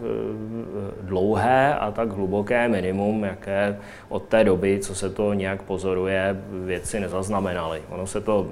[1.07, 3.79] dlouhé a tak hluboké minimum, jaké
[4.09, 7.83] od té doby, co se to nějak pozoruje, věci nezaznamenaly.
[7.89, 8.47] Ono se to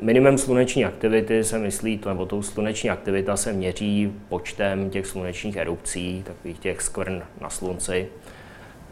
[0.00, 6.22] Minimum sluneční aktivity se myslí, nebo tou sluneční aktivita se měří počtem těch slunečních erupcí,
[6.26, 8.08] takových těch skvrn na slunci,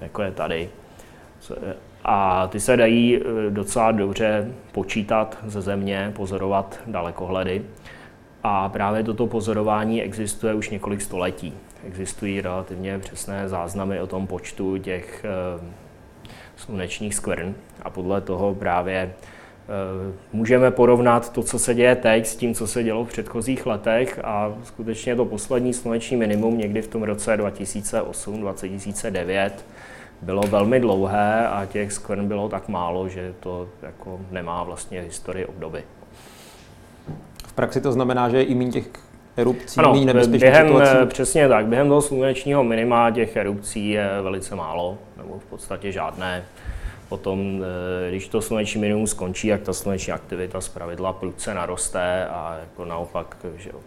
[0.01, 0.71] jako je tady.
[2.05, 7.63] A ty se dají eh, docela dobře počítat ze země, pozorovat dalekohledy.
[8.43, 11.55] A právě toto pozorování existuje už několik století.
[11.87, 15.65] Existují relativně přesné záznamy o tom počtu těch eh,
[16.57, 19.15] slunečních skvrn a podle toho právě
[19.69, 23.67] Eh, můžeme porovnat to, co se děje teď, s tím, co se dělo v předchozích
[23.67, 29.51] letech a skutečně to poslední sluneční minimum někdy v tom roce 2008-2009
[30.23, 35.47] bylo velmi dlouhé a těch skvrn bylo tak málo, že to jako nemá vlastně historii
[35.47, 35.85] obdoby.
[37.59, 38.87] Praxi to znamená, že i méně těch
[39.37, 40.97] erupcí, ano, méně během, situací?
[41.03, 41.67] Eh, přesně tak.
[41.67, 46.45] Během toho slunečního minima těch erupcí je velice málo, nebo v podstatě žádné.
[47.09, 52.27] Potom, eh, když to sluneční minimum skončí, jak ta sluneční aktivita z pravidla prudce naroste
[52.27, 53.79] a jako naopak, že jo,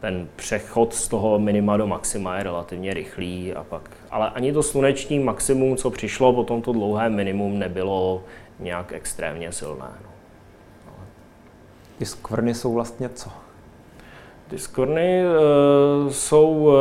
[0.00, 4.62] ten přechod z toho minima do maxima je relativně rychlý a pak, ale ani to
[4.62, 8.22] sluneční maximum, co přišlo po tomto dlouhé minimum, nebylo
[8.60, 10.05] nějak extrémně silné.
[11.98, 13.30] Ty skvrny jsou vlastně co?
[14.48, 16.74] Ty skvrny uh, jsou uh,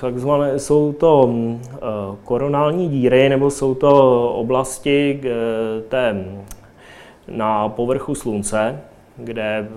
[0.00, 1.68] takzvané, jsou to uh,
[2.24, 5.20] koronální díry, nebo jsou to oblasti
[5.88, 6.24] té,
[7.28, 8.80] na povrchu slunce,
[9.16, 9.68] kde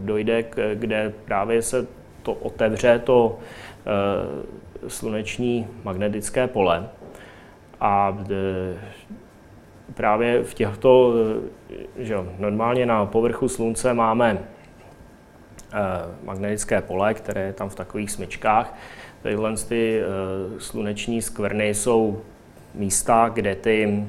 [0.00, 1.86] dojde, k, kde právě se
[2.22, 3.38] to otevře to
[4.88, 6.88] sluneční magnetické pole.
[7.80, 8.18] A
[9.94, 11.12] právě v těchto,
[11.96, 14.38] že normálně na povrchu slunce máme
[15.72, 18.74] Eh, magnetické pole, které je tam v takových smyčkách.
[19.22, 22.20] Tyhle ty eh, sluneční skvrny jsou
[22.74, 24.04] místa, kde ty,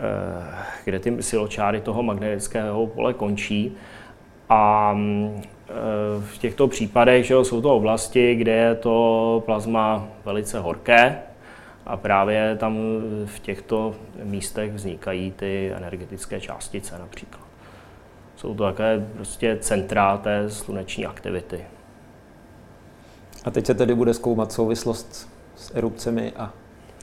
[0.00, 3.76] eh, kde ty siločáry toho magnetického pole končí.
[4.48, 4.96] A
[6.20, 11.18] v těchto případech že jsou to oblasti, kde je to plazma velice horké
[11.88, 12.76] a právě tam
[13.24, 17.42] v těchto místech vznikají ty energetické částice například.
[18.36, 21.64] Jsou to také prostě centra té sluneční aktivity.
[23.44, 26.52] A teď se tedy bude zkoumat souvislost s erupcemi a,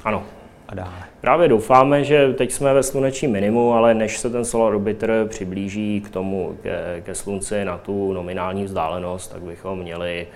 [0.04, 0.24] ano.
[0.68, 1.04] a dále.
[1.22, 6.02] Právě doufáme, že teď jsme ve slunečním minimu, ale než se ten solar orbiter přiblíží
[6.02, 10.28] k tomu, ke, ke slunci na tu nominální vzdálenost, tak bychom měli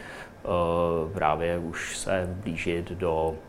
[0.43, 3.35] uh, právě už se blížit do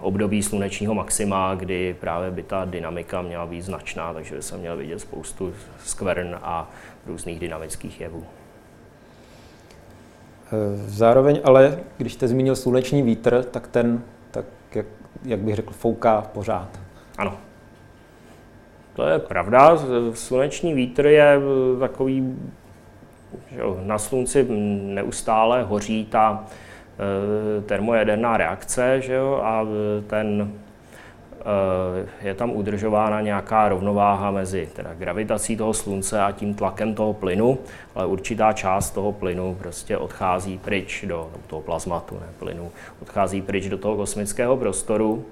[0.00, 4.98] období slunečního maxima, kdy právě by ta dynamika měla být značná, takže se měl vidět
[4.98, 6.70] spoustu skvrn a
[7.06, 8.24] různých dynamických jevů.
[10.46, 14.86] Eh, zároveň ale, když jste zmínil sluneční vítr, tak ten, tak jak,
[15.24, 16.80] jak bych řekl, fouká pořád.
[17.18, 17.36] Ano.
[18.94, 19.78] To je pravda.
[20.14, 21.40] Sluneční vítr je
[21.80, 22.38] takový,
[23.50, 24.46] že na slunci
[24.94, 26.73] neustále hoří ta Eh,
[27.66, 29.66] termojaderná reakce, že jo, a
[30.06, 30.52] ten
[31.40, 37.12] eh, je tam udržována nějaká rovnováha mezi teda gravitací toho slunce a tím tlakem toho
[37.12, 37.58] plynu,
[37.94, 43.68] ale určitá část toho plynu prostě odchází pryč do toho plazmatu, ne plynu, odchází pryč
[43.68, 45.24] do toho kosmického prostoru.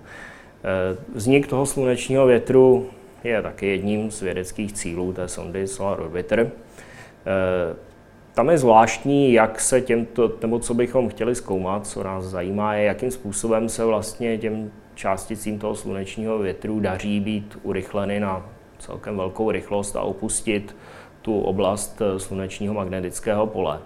[0.65, 2.91] Eh, vznik toho slunečního větru
[3.25, 6.51] je taky jedním z vědeckých cílů té sondy Solar Orbiter.
[8.35, 12.85] Tam je zvláštní, jak se těmto, nebo co bychom chtěli zkoumat, co nás zajímá, je,
[12.85, 18.47] jakým způsobem se vlastně těm částicím toho slunečního větru daří být urychleny na
[18.79, 20.77] celkem velkou rychlost a opustit
[21.23, 23.79] tu oblast eh, slunečního magnetického pole.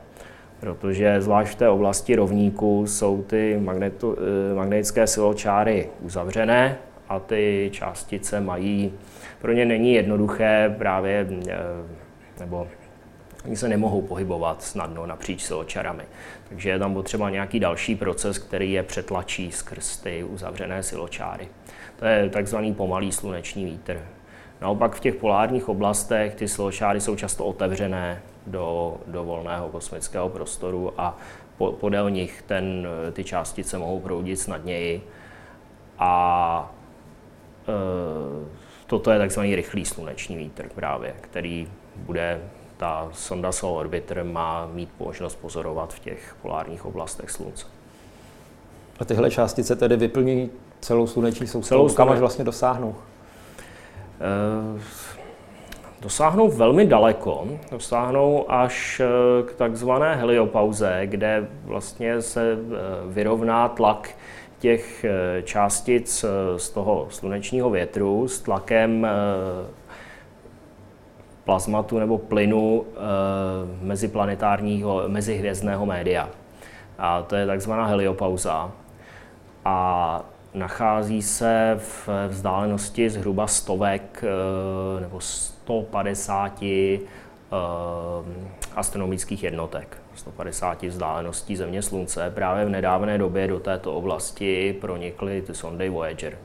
[0.61, 6.79] Protože zvlášť v té oblasti rovníku jsou ty magnetu, eh, magnetické siločáry uzavřené
[7.09, 8.93] a ty částice mají,
[9.41, 11.59] pro ně není jednoduché právě, eh,
[12.41, 12.67] nebo
[13.47, 16.05] Oni se nemohou pohybovat snadno napříč siločarami.
[16.49, 21.49] Takže je tam potřeba nějaký další proces, který je přetlačí skrz ty uzavřené siločáry.
[21.99, 24.03] To je takzvaný pomalý sluneční vítr.
[24.61, 31.01] Naopak v těch polárních oblastech ty siločáry jsou často otevřené do, do volného kosmického prostoru
[31.01, 31.19] a
[31.59, 35.03] po, podél nich ten, ty částice mohou proudit snadněji.
[35.99, 36.75] A
[37.69, 37.73] e,
[38.87, 42.41] toto je takzvaný rychlý sluneční vítr právě, který bude
[42.77, 47.67] ta sonda Solar Orbiter má mít možnost pozorovat v těch polárních oblastech Slunce.
[48.99, 52.95] A tyhle částice tedy vyplňují celou sluneční soustavu, kam až vlastně dosáhnou?
[54.21, 55.07] E,
[56.01, 62.57] dosáhnou velmi daleko, dosáhnou až eh, k takzvané heliopauze, kde vlastně se eh,
[63.07, 64.11] vyrovná tlak
[64.59, 65.05] těch
[65.45, 66.25] částic
[66.57, 69.07] z toho slunečního větru s tlakem
[71.47, 72.85] plazmatu nebo plynu
[73.83, 76.29] meziplanetárního, mezihvězdného média.
[76.99, 78.73] A to je takzvaná heliopauza.
[79.65, 80.23] A
[80.55, 86.99] nachází se v vzdálenosti zhruba stovek eh, nebo 150 eh,
[88.77, 89.97] astronomických jednotek.
[90.15, 92.31] 150 vzdáleností Země Slunce.
[92.31, 96.39] Právě v nedávné době do této oblasti pronikly ty sondy Voyager,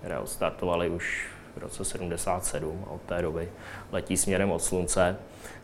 [0.00, 3.48] které odstartovaly už v roce 77 a od té doby
[3.92, 5.16] letí směrem od Slunce.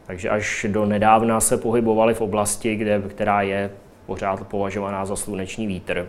[0.07, 3.71] Takže až do nedávna se pohybovali v oblasti, kde, která je
[4.07, 6.09] pořád považovaná za sluneční vítr,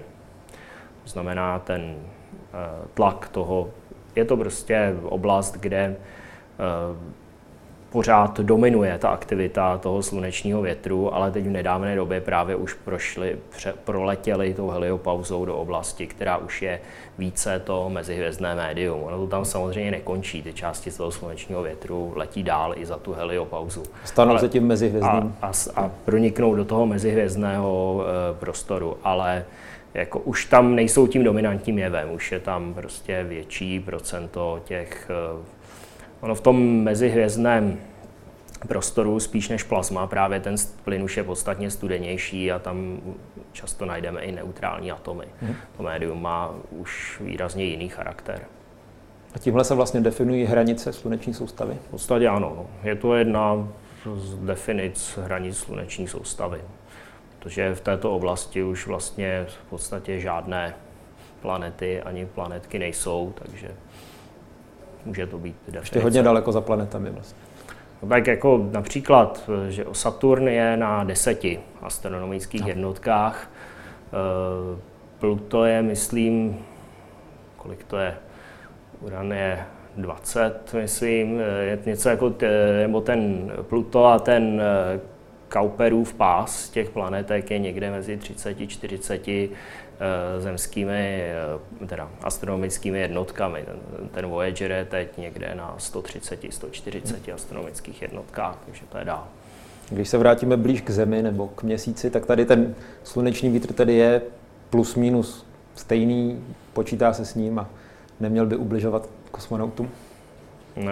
[1.04, 3.70] to znamená ten eh, tlak toho,
[4.16, 5.96] je to prostě oblast, kde eh,
[7.96, 13.38] pořád dominuje ta aktivita toho slunečního větru, ale teď v nedávné době právě už prošli,
[13.50, 16.80] pře, proletěli tou heliopauzou do oblasti, která už je
[17.18, 19.04] více to mezihvězdné médium.
[19.04, 22.98] Ono to tam samozřejmě nekončí, ty části z toho slunečního větru letí dál i za
[22.98, 23.84] tu heliopauzu.
[24.06, 25.36] Stanou se tím mezihvězdným.
[25.42, 29.46] A, a, a proniknou do toho mezihvězdného e, prostoru, ale
[29.94, 35.55] jako už tam nejsou tím dominantním jevem, už je tam prostě větší procento těch, eh,
[36.22, 37.80] ono v tom mezihvězdném
[38.68, 43.02] prostoru spíš než plazma, právě ten plyn už je podstatně studenější a tam
[43.52, 45.26] často najdeme i neutrální atomy.
[45.42, 45.56] Hmm.
[45.78, 48.42] To médium má už výrazně jiný charakter.
[49.36, 51.78] A tímhle se vlastně definují hranice sluneční soustavy?
[51.88, 52.54] V podstatě ano.
[52.56, 52.68] No.
[52.84, 53.68] Je to jedna
[54.16, 56.62] z definic hranic sluneční soustavy
[57.46, 60.76] protože v této oblasti už vlastně v podstatě žádné
[61.42, 63.72] planety ani planetky nejsou, takže
[65.06, 65.80] může to být definice.
[65.80, 67.40] Ještě hodně daleko za planetami vlastně.
[68.04, 72.68] No tak jako například, že Saturn je na deseti astronomických no.
[72.68, 73.52] jednotkách,
[74.08, 74.80] eh,
[75.20, 76.60] Pluto je, myslím,
[77.58, 78.16] kolik to je,
[79.02, 79.66] Uran je
[79.98, 82.34] 20, myslím, je něco jako,
[82.82, 85.00] nebo ten Pluto a ten eh,
[85.50, 89.56] Kauperův pás těch planetek je někde mezi 30-40 eh,
[90.40, 91.24] zemskými,
[91.82, 93.66] eh, teda astronomickými jednotkami.
[93.66, 99.28] Ten, ten Voyager je teď někde na 130-140 astronomických jednotkách, takže to je dál.
[99.90, 103.94] Když se vrátíme blíž k Zemi nebo k měsíci, tak tady ten sluneční vítr tedy
[103.94, 104.22] je
[104.70, 107.70] plus minus stejný, počítá se s ním a
[108.20, 109.90] neměl by ubližovat kosmonautům?
[110.76, 110.92] No,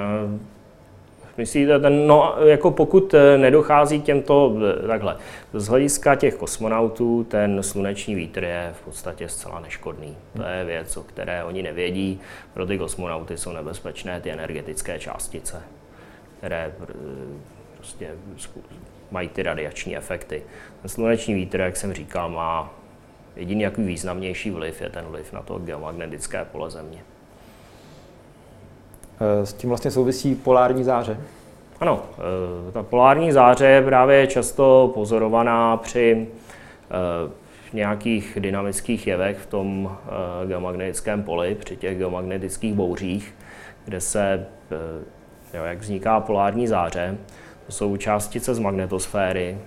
[1.38, 5.18] Myslíte, ten, no, jako pokud eh, nedochází těmto, eh, takhle,
[5.54, 10.18] z hlediska těch kosmonautů, ten sluneční vítr je v podstatě zcela neškodný.
[10.38, 12.20] To je věc, o které oni nevědí.
[12.54, 15.62] Pro ty kosmonauty jsou nebezpečné ty energetické částice,
[16.38, 16.94] které eh,
[17.78, 18.10] prostě
[19.12, 20.44] mají ty radiační efekty.
[20.82, 22.74] Ten sluneční vítr, jak jsem říkal, má
[23.36, 27.04] jediný jaký významnější vliv je ten vliv na to geomagnetické pole Země.
[29.20, 31.18] Eh, s tím vlastně souvisí polární záře.
[31.80, 37.32] Ano, eh, ta polární záře je právě často pozorovaná při eh,
[37.74, 39.98] nějakých dynamických jevech v tom
[40.48, 43.36] geomagnetickém poli, při těch geomagnetických bouřích,
[43.86, 44.46] kde se,
[45.54, 47.18] jo, jak vzniká polární záře,
[47.66, 49.58] to jsou částice z magnetosféry,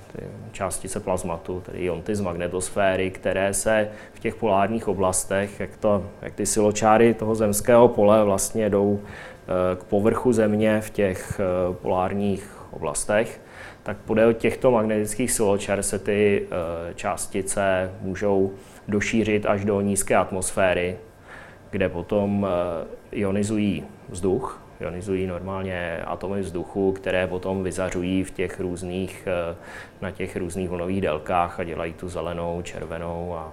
[0.52, 6.35] částice plazmatu, tedy ionty z magnetosféry, které se v těch polárních oblastech, jak, to, jak
[6.35, 9.00] ty siločáry toho zemského pole vlastně jdou
[9.76, 13.40] k povrchu Země v těch eh, polárních oblastech,
[13.82, 18.52] tak podél těchto magnetických siločar se ty eh, částice můžou
[18.88, 20.96] došířit až do nízké atmosféry,
[21.70, 29.29] kde potom eh, ionizují vzduch, ionizují normálně atomy vzduchu, které potom vyzařují v těch různých,
[30.00, 33.52] na těch různých vlnových délkách a dělají tu zelenou, červenou a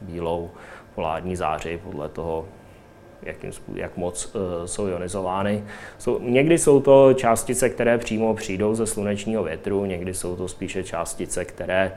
[0.00, 0.50] bílou
[0.94, 2.44] polární záři podle toho,
[3.24, 5.64] jakým, jak moc uh, jsou ionizovány.
[5.98, 10.84] Jsou, někdy jsou to částice, které přímo přijdou ze slunečního větru, někdy jsou to spíše
[10.84, 11.92] částice, které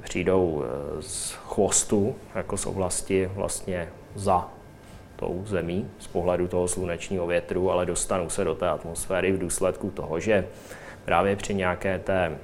[0.00, 0.64] přijdou uh,
[1.00, 4.48] z chvostu, jako z oblasti vlastně za
[5.16, 9.90] tou zemí z pohledu toho slunečního větru, ale dostanou se do té atmosféry v důsledku
[9.90, 10.46] toho, že
[11.04, 12.38] právě při nějaké té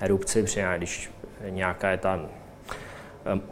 [0.00, 1.10] erupci, při, když
[1.50, 2.20] nějaká je ta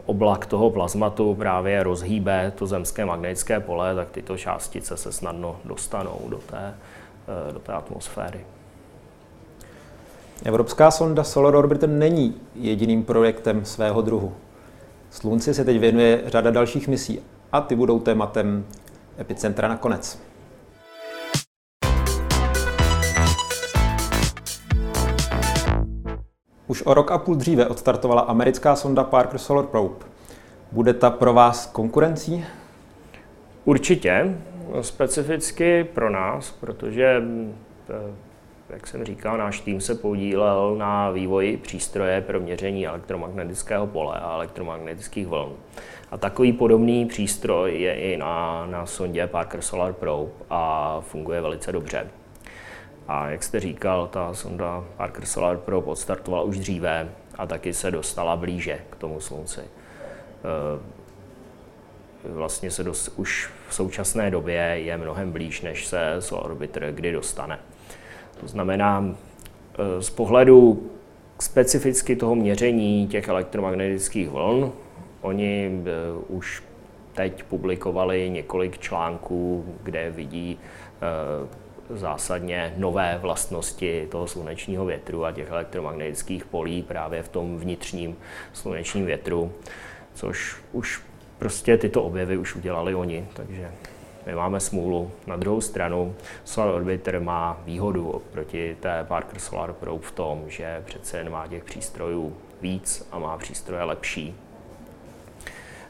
[0.05, 6.19] oblak toho plazmatu právě rozhýbe to zemské magnetické pole, tak tyto částice se snadno dostanou
[6.29, 6.73] do té,
[7.49, 8.45] eh, do té atmosféry.
[10.43, 14.33] Evropská sonda Solar Orbiter není jediným projektem svého druhu.
[15.09, 17.19] Slunci se teď věnuje řada dalších misí
[17.51, 18.65] a ty budou tématem
[19.19, 20.24] Epicentra nakonec.
[26.67, 29.95] Už o rok a půl dříve odstartovala americká sonda Parker Solar Probe.
[30.71, 32.45] Bude ta pro vás konkurencí?
[33.65, 34.37] Určitě,
[34.81, 37.23] specificky pro nás, protože,
[37.89, 38.13] eh,
[38.69, 44.33] jak jsem říkal, náš tým se podílel na vývoji přístroje pro měření elektromagnetického pole a
[44.35, 45.53] elektromagnetických vln.
[46.11, 51.71] A takový podobný přístroj je i na, na sondě Parker Solar Probe a funguje velice
[51.71, 52.07] dobře.
[53.07, 57.91] A jak jste říkal, ta sonda Parker Solar Probe odstartovala už dříve a taky se
[57.91, 59.61] dostala blíže k tomu slunci.
[59.61, 60.79] Eh,
[62.23, 67.11] vlastně se dost, už v současné době je mnohem blíž, než se Solar Orbiter kdy
[67.11, 67.59] dostane.
[68.39, 70.89] To znamená, eh, z pohledu
[71.39, 74.71] specificky toho měření těch elektromagnetických vln,
[75.21, 75.91] oni eh,
[76.27, 76.63] už
[77.13, 80.59] teď publikovali několik článků, kde vidí
[81.89, 88.17] zásadně nové vlastnosti toho slunečního větru a těch elektromagnetických polí právě v tom vnitřním
[88.53, 89.53] slunečním větru,
[90.13, 91.01] což už
[91.39, 93.71] prostě tyto objevy už udělali oni, takže
[94.25, 95.11] my máme smůlu.
[95.27, 100.83] Na druhou stranu Solar Orbiter má výhodu oproti té Parker Solar Probe v tom, že
[100.85, 104.35] přece jen má těch přístrojů víc a má přístroje lepší.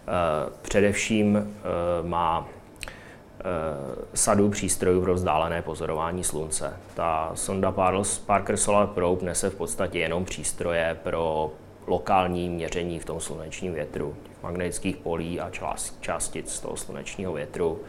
[0.07, 2.47] Eh, především eh, má
[4.13, 6.73] sadu přístrojů pro vzdálené pozorování slunce.
[6.93, 7.73] Ta sonda
[8.25, 11.51] Parker Solar Probe nese v podstatě jenom přístroje pro
[11.87, 15.49] lokální měření v tom slunečním větru, těch magnetických polí a
[16.01, 17.79] částic z toho slunečního větru,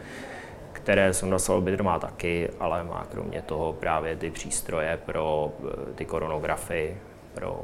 [0.71, 5.93] které sonda Solar Orbiter má taky, ale má kromě toho právě ty přístroje pro eh,
[5.93, 6.97] ty koronografy,
[7.33, 7.61] pro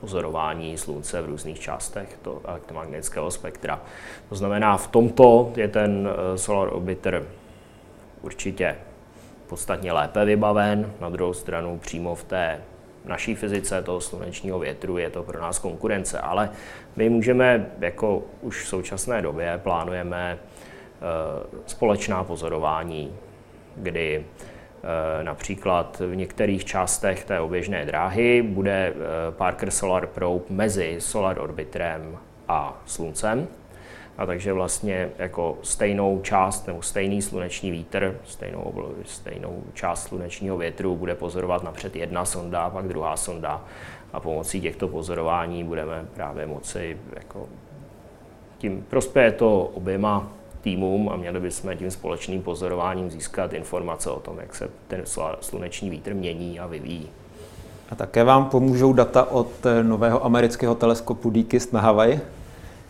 [0.00, 3.80] pozorování slunce v různých částech to elektromagnetického spektra.
[4.28, 7.24] To znamená, v tomto je ten eh, Solar Orbiter
[8.22, 8.76] určitě
[9.46, 10.92] podstatně lépe vybaven.
[11.00, 12.60] Na druhou stranu přímo v té
[13.04, 16.50] naší fyzice toho slunečního větru je to pro nás konkurence, ale
[16.96, 23.12] my můžeme, jako už v současné době, plánujeme eh, společná pozorování,
[23.76, 24.24] kdy
[25.22, 28.94] například v některých částech té oběžné dráhy bude eh,
[29.30, 32.18] Parker Solar Probe mezi Solar Orbiterem
[32.48, 33.48] a Sluncem.
[34.18, 40.96] A takže vlastně jako stejnou část nebo stejný sluneční vítr, stejnou, stejnou část slunečního větru
[40.96, 43.64] bude pozorovat napřed jedna sonda, pak druhá sonda
[44.12, 47.48] a pomocí těchto pozorování budeme právě moci jako
[48.58, 50.32] tím prospěje to oběma
[50.62, 55.02] týmům a měli bychom tím společným pozorováním získat informace o tom, jak se ten
[55.40, 57.08] sluneční vítr mění a vyvíjí.
[57.90, 62.20] A také vám pomůžou data od eh, nového amerického teleskopu DKIST na Havaji?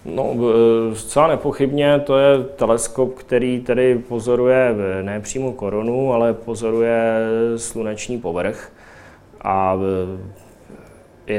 [0.05, 7.18] No, eh, zcela nepochybně to je teleskop, který tedy pozoruje ne přímo korunu, ale pozoruje
[7.57, 8.73] sluneční povrch.
[9.45, 9.77] A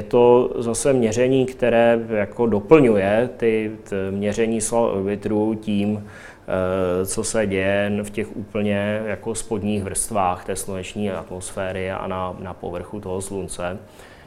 [0.01, 6.07] to zase měření, které jako doplňuje ty, ty měření orbitru tím,
[6.47, 12.35] eh, co se děje v těch úplně jako spodních vrstvách té sluneční atmosféry a na,
[12.39, 13.77] na povrchu toho slunce.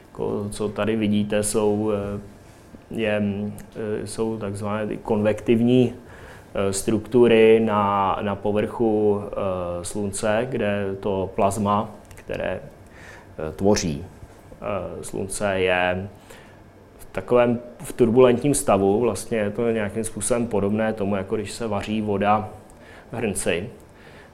[0.07, 2.19] Jako, co tady vidíte, jsou, eh,
[2.91, 3.23] je,
[3.75, 5.93] eh, jsou takzvané konvektivní
[6.71, 9.21] struktury na, na povrchu
[9.81, 12.59] slunce, kde to plazma, které
[13.55, 14.05] tvoří
[15.01, 16.09] slunce je
[16.97, 21.67] v takovém v turbulentním stavu, vlastně je to nějakým způsobem podobné tomu, jako když se
[21.67, 22.49] vaří voda
[23.11, 23.69] v hrnci.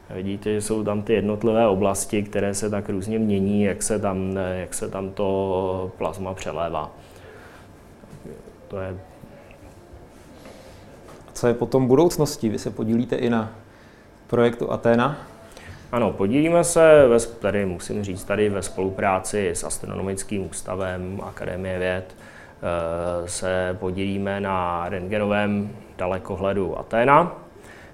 [0.09, 4.39] Vidíte, že jsou tam ty jednotlivé oblasti, které se tak různě mění, jak se tam,
[4.53, 6.91] jak se tam to plazma přelévá.
[8.67, 8.97] To je...
[11.27, 12.49] A co je potom budoucností?
[12.49, 13.51] Vy se podílíte i na
[14.27, 15.30] projektu Athena?
[15.91, 22.15] Ano, podílíme se, ve, tady musím říct, tady ve spolupráci s Astronomickým ústavem Akademie věd
[22.15, 27.35] eh, se podílíme na rentgenovém dalekohledu Athena,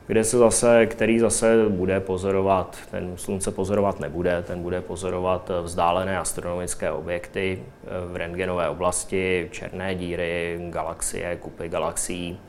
[0.07, 6.19] kde se zase, který zase bude pozorovat, ten slunce pozorovat nebude, ten bude pozorovat vzdálené
[6.19, 12.39] astronomické objekty eh, v rentgenové oblasti, černé díry, galaxie, kupy galaxií.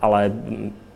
[0.00, 0.32] Ale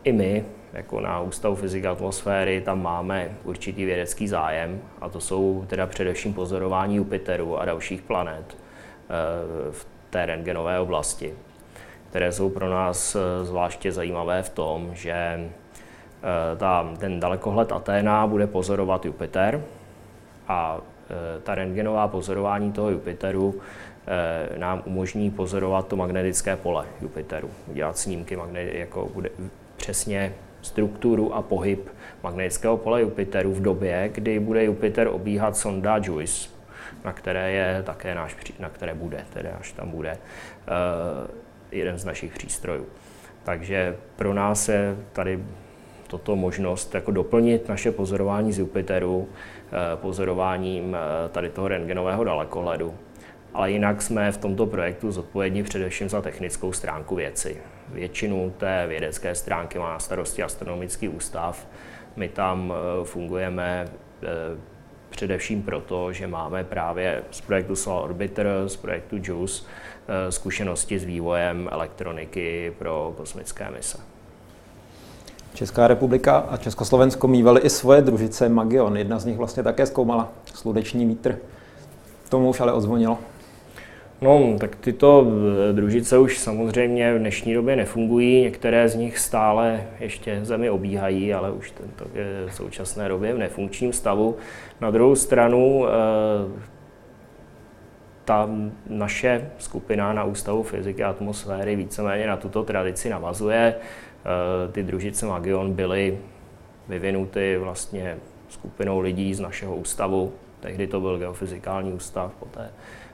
[0.03, 5.65] i my jako na Ústavu fyziky atmosféry, tam máme určitý vědecký zájem a to jsou
[5.67, 11.33] teda především pozorování Jupiteru a dalších planet eh, v té rentgenové oblasti,
[12.09, 15.49] které jsou pro nás eh, zvláště zajímavé v tom, že eh,
[16.57, 19.61] ta, ten dalekohled Aténa bude pozorovat Jupiter
[20.47, 20.77] a
[21.43, 23.61] ta rentgenová pozorování toho Jupiteru
[24.57, 29.29] nám umožní pozorovat to magnetické pole Jupiteru, udělat snímky, jako bude
[29.77, 31.89] přesně strukturu a pohyb
[32.23, 36.49] magnetického pole Jupiteru v době, kdy bude Jupiter obíhat sonda JUICE,
[37.05, 41.27] na které je také náš, na které bude, tedy až tam bude, uh,
[41.71, 42.85] jeden z našich přístrojů.
[43.43, 45.39] Takže pro nás je tady
[46.07, 52.95] toto možnost jako doplnit naše pozorování z Jupiteru eh, pozorováním eh, tady toho rentgenového dalekohledu.
[53.53, 57.57] Ale jinak jsme v tomto projektu zodpovědní především za technickou stránku věci.
[57.93, 61.67] Většinu té vědecké stránky má na starosti astronomický ústav.
[62.15, 63.87] My tam eh, fungujeme
[65.09, 69.63] především proto, že máme právě z projektu Solar Orbiter, z projektu JUICE
[70.29, 73.97] zkušenosti s vývojem elektroniky pro kosmické mise.
[75.53, 78.97] Česká republika a Československo mývaly i svoje družice Magion.
[78.97, 81.37] Jedna z nich vlastně také zkoumala sluneční vítr.
[82.29, 83.17] Tomu už ale odzvonilo.
[84.21, 85.27] No, tak tyto
[85.69, 88.41] eh, družice už samozřejmě v dnešní době nefungují.
[88.41, 93.37] Některé z nich stále ještě Zemi obíhají, ale už tento je v současné době v
[93.37, 94.37] nefunkčním stavu.
[94.81, 95.91] Na druhou stranu eh,
[98.25, 98.49] ta
[98.89, 103.75] naše skupina na Ústavu fyziky a atmosféry víceméně na tuto tradici navazuje.
[103.75, 106.17] Eh, ty družice Magion byly
[106.87, 108.17] vyvinuty vlastně
[108.49, 110.33] skupinou lidí z našeho ústavu.
[110.59, 113.08] Tehdy to byl geofyzikální ústav, poté eh,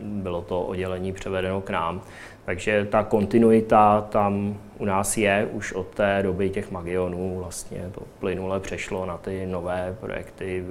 [0.00, 2.02] bylo to oddělení převedeno k nám.
[2.44, 7.38] Takže ta kontinuita tam u nás je už od té doby těch magionů.
[7.38, 10.64] Vlastně to plynule přešlo na ty nové projekty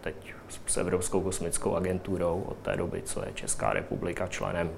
[0.00, 0.14] teď
[0.66, 4.70] s Evropskou kosmickou agenturou od té doby, co je Česká republika členem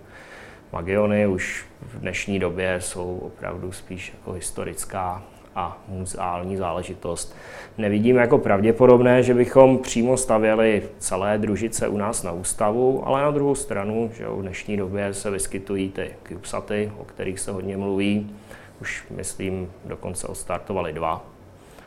[0.73, 5.23] Magiony už v dnešní době jsou opravdu spíš jako historická
[5.55, 7.37] a muzeální záležitost.
[7.79, 13.31] Nevidím jako pravděpodobné, že bychom přímo stavěli celé družice u nás na ústavu, ale na
[13.31, 18.31] druhou stranu, že v dnešní době se vyskytují ty CubeSaty, o kterých se hodně mluví.
[18.81, 21.25] Už, myslím, dokonce odstartovali dva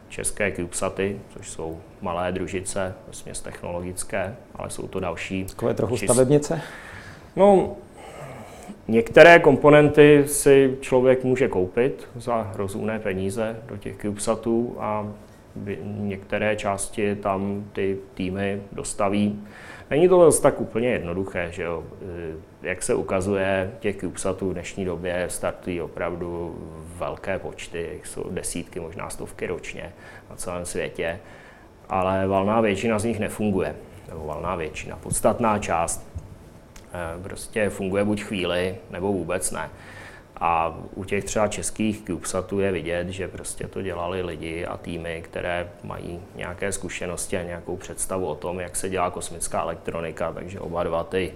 [0.10, 5.46] české CubeSaty, což jsou malé družice, vlastně technologické, ale jsou to další.
[5.46, 6.62] Takové trochu stavebnice?
[7.36, 7.76] No,
[8.90, 15.08] Některé komponenty si člověk může koupit za rozumné peníze do těch CubeSatů a
[15.86, 19.44] některé části tam ty týmy dostaví.
[19.90, 21.84] Není to zase tak úplně jednoduché, že jo?
[22.64, 26.56] E, jak se ukazuje, těch CubeSatů v dnešní době startují opravdu
[26.98, 29.94] velké počty, jsou desítky, možná stovky ročně
[30.30, 31.20] na celém světě,
[31.90, 33.76] ale valná většina z nich nefunguje,
[34.10, 36.17] nebo valná většina, podstatná část Eh,
[37.24, 39.70] prostě funguje buď chvíli, nebo vůbec ne.
[40.40, 45.22] A u těch třeba českých CubeSatů je vidět, že prostě to dělali lidi a týmy,
[45.26, 50.60] které mají nějaké zkušenosti a nějakou představu o tom, jak se dělá kosmická elektronika, takže
[50.60, 51.34] oba dva ty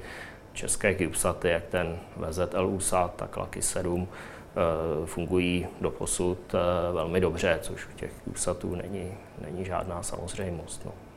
[0.53, 6.57] české CubeSaty, jak ten VZL USAT, tak Lucky 7, eh, fungují do posud eh,
[6.93, 10.85] velmi dobře, což u těch CubeSatů není, není žádná samozřejmost.
[10.85, 11.10] No.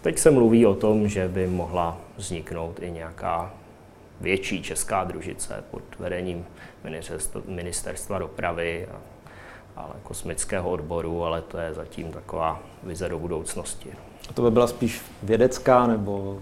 [0.00, 3.54] Teď se mluví o tom, že by mohla vzniknout i nějaká
[4.20, 6.46] větší česká družice pod vedením
[7.46, 9.00] ministerstva dopravy a,
[9.76, 13.90] ale kosmického odboru, ale to je zatím taková vize do budoucnosti.
[14.30, 16.38] A to by byla spíš vědecká nebo?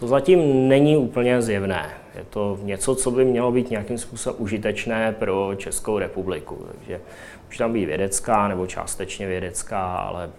[0.00, 1.90] To zatím není úplně zjevné.
[2.14, 6.66] Je to něco, co by mělo být nějakým způsobem užitečné pro Českou republiku.
[6.72, 7.00] Takže
[7.46, 10.30] může tam být vědecká nebo částečně vědecká, ale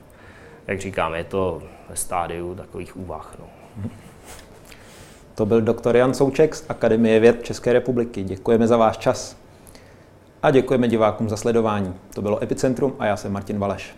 [0.68, 3.36] jak říkám, je to ve stádiu takových úvah.
[3.40, 3.46] No.
[5.36, 8.24] To byl doktor Jan Souček z Akademie věd České republiky.
[8.24, 9.38] Děkujeme za váš čas.
[10.44, 11.96] A děkujeme divákům za sledování.
[12.14, 13.96] To bylo Epicentrum a já jsem Martin Valeš.